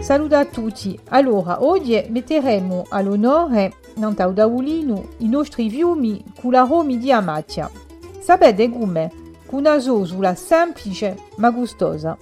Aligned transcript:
Saluto 0.00 0.34
a 0.34 0.46
tutti. 0.46 0.98
Allora, 1.10 1.62
oggi 1.62 2.02
metteremo 2.08 2.86
all'onore 2.88 3.74
Nantaudaulino 3.96 5.08
i 5.18 5.28
nostri 5.28 5.68
fiumi 5.68 6.24
con 6.40 6.52
l'aromi 6.52 6.96
di 6.96 7.12
Amatia. 7.12 7.70
Sapete 8.18 8.70
come? 8.70 9.12
Con 9.44 9.60
una 9.60 9.78
sosola 9.78 10.34
semplice 10.34 11.16
ma 11.36 11.50
gustosa. 11.50 12.16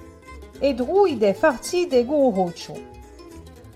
E 0.59 0.75
druide 0.75 1.35
farzite 1.35 2.05
con 2.05 2.35
roccio. 2.35 2.75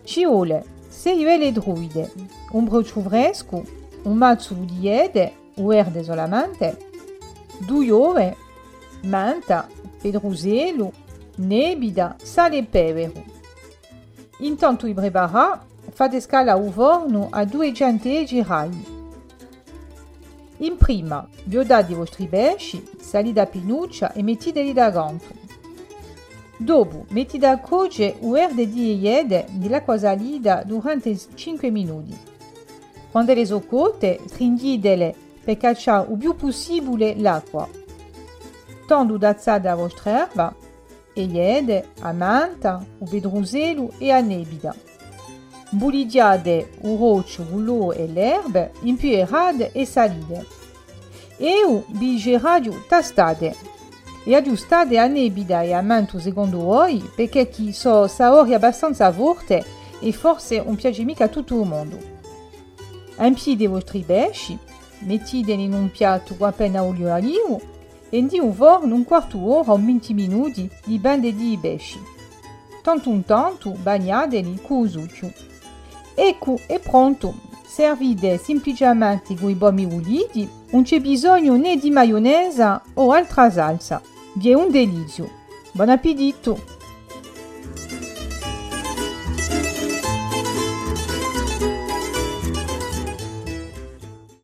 Ci 0.03 0.27
vuole 0.27 0.65
6 0.89 1.25
vele 1.25 1.53
druide, 1.53 2.13
un 2.51 2.65
brocio 2.65 3.01
fresco, 3.03 3.63
un 4.03 4.17
mazzolo 4.17 4.65
di 4.65 4.89
ede, 4.89 5.33
verde 5.55 6.03
solamente, 6.03 6.89
due 7.59 7.91
ore, 7.93 8.37
menta, 9.03 9.69
pedruselo, 10.01 10.93
nebida, 11.37 12.17
sale 12.21 12.59
e 12.59 12.65
pepe. 12.65 13.32
Intanto 14.43 14.89
i 14.89 14.95
prepara, 14.95 15.65
fate 15.91 16.21
scala 16.21 16.53
al 16.53 16.73
forno 16.73 17.29
a 17.31 17.45
200 17.45 18.09
gradi. 18.43 19.01
In 20.59 20.77
prima, 20.77 21.27
biodate 21.45 21.93
i 21.93 21.95
vostri 21.95 22.27
pesci, 22.27 22.85
salite 22.99 23.39
a 23.39 23.47
pinuccia 23.47 24.13
e 24.13 24.23
mettiteli 24.23 24.73
da 24.73 24.91
ganto. 24.91 25.27
Dopo, 26.57 27.05
mettete 27.11 27.47
a 27.47 27.59
cuocere 27.59 28.17
un 28.21 28.33
verde 28.33 28.69
di 28.69 28.99
iede 28.99 29.47
nell'acqua 29.59 29.97
salita 29.97 30.63
durante 30.65 31.17
5 31.35 31.71
minuti. 31.71 32.17
Quando 33.13 33.35
le 33.35 33.47
sono 33.47 33.61
cotte, 33.61 34.21
stringitele 34.27 35.15
per 35.45 35.57
cacciare 35.57 36.11
il 36.11 36.19
più 36.19 36.35
possibile 36.35 37.15
l'acqua. 37.17 37.69
Tanto 38.87 39.17
d'azzare 39.17 39.63
la 39.63 39.75
vostra 39.77 40.21
erba, 40.23 40.55
e 41.15 41.23
iede, 41.25 41.89
a 42.01 42.13
manta, 42.13 42.85
o 42.99 43.05
pedruselo 43.05 43.93
e 43.99 44.11
a 44.11 44.21
nebida. 44.21 44.75
Bulidiate 45.71 46.71
il 46.83 46.97
roccio, 46.97 47.47
l'uovo 47.51 47.93
e 47.93 48.07
l'erba, 48.07 48.71
impuerate 48.83 49.73
e 49.73 49.87
salite. 49.87 50.47
E 51.39 51.65
un 51.65 51.83
bigeradio 51.89 52.85
tastate 52.87 53.55
e 54.25 54.35
aggiustate 54.35 54.99
a 54.99 55.07
nebida 55.07 55.63
e 55.63 55.73
a 55.73 55.81
manto 55.81 56.21
secondo 56.21 56.59
voi 56.59 57.03
perché 57.15 57.49
chi 57.49 57.73
so 57.73 58.07
sapori 58.07 58.55
abbastanza 58.55 59.11
forte 59.11 59.65
e 59.99 60.13
forse 60.13 60.63
un 60.65 60.77
piace 60.77 61.03
mica 61.05 61.25
a 61.25 61.29
tutto 61.29 61.61
il 61.61 61.67
mondo. 61.67 61.99
Vostri 63.69 64.03
pesci, 64.03 64.59
mettiteli 65.01 65.65
in 65.65 65.73
un 65.73 65.91
piatto 65.91 66.37
appena 66.45 66.83
olio 66.83 67.13
olivo 67.13 67.61
e 68.15 68.27
di 68.27 68.39
un 68.39 68.53
forno 68.53 68.95
un 68.95 69.05
quarto 69.05 69.39
d'ora 69.39 69.73
o 69.73 69.77
20 69.77 70.13
minuti 70.13 70.71
di 70.85 70.99
bande 70.99 71.35
di 71.35 71.59
pesci. 71.59 71.99
Tanto 72.83 73.09
un 73.09 73.25
tanto 73.25 73.71
bagnateli 73.71 74.61
con 74.61 74.87
succhio. 74.87 75.33
Ecco, 76.15 76.61
è 76.67 76.79
pronto! 76.79 77.35
Servite 77.67 78.37
semplicemente 78.37 79.35
con 79.35 79.49
i 79.49 79.55
bombi 79.55 79.87
uliti, 79.87 80.47
non 80.73 80.83
c'è 80.83 81.01
bisogno 81.01 81.57
né 81.57 81.79
di 81.79 81.91
maionese 81.91 82.83
o 82.93 83.13
altra 83.13 83.49
salsa. 83.51 84.03
Vi 84.35 84.51
è 84.51 84.53
un 84.53 84.71
delizio. 84.71 85.31
Buon 85.73 85.89
appetito! 85.89 86.82